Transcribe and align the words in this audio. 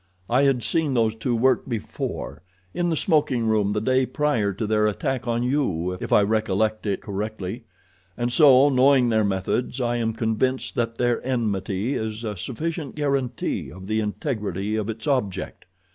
"I 0.31 0.45
had 0.45 0.63
seen 0.63 0.95
those 0.95 1.13
two 1.13 1.35
work 1.35 1.69
before—in 1.69 2.89
the 2.89 2.95
smoking 2.95 3.45
room 3.45 3.73
the 3.73 3.79
day 3.79 4.07
prior 4.07 4.51
to 4.51 4.65
their 4.65 4.87
attack 4.87 5.27
on 5.27 5.43
you, 5.43 5.95
if 6.01 6.11
I 6.11 6.23
recollect 6.23 6.87
it 6.87 7.01
correctly, 7.03 7.65
and 8.17 8.33
so, 8.33 8.69
knowing 8.69 9.09
their 9.09 9.23
methods, 9.23 9.79
I 9.79 9.97
am 9.97 10.13
convinced 10.13 10.73
that 10.73 10.95
their 10.97 11.23
enmity 11.23 11.93
is 11.93 12.23
a 12.23 12.35
sufficient 12.35 12.95
guarantee 12.95 13.71
of 13.71 13.85
the 13.85 13.99
integrity 13.99 14.75
of 14.75 14.89
its 14.89 15.05
object. 15.05 15.65